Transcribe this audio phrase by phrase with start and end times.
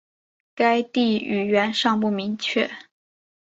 [0.55, 2.71] 该地语源尚不明确。